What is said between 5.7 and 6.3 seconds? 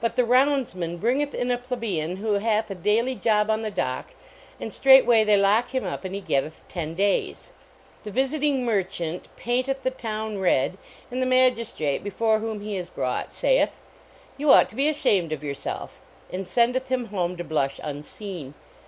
him up and he